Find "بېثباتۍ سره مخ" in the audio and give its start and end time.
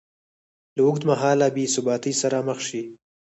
1.55-2.59